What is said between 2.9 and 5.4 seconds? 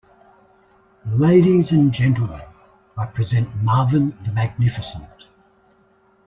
I present Marvin the magnificent.